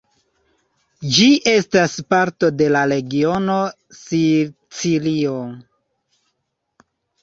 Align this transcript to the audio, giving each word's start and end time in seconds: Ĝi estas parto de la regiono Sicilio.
Ĝi 1.17 1.27
estas 1.51 1.99
parto 2.15 2.51
de 2.63 2.71
la 2.77 2.83
regiono 2.95 3.61
Sicilio. 4.03 5.39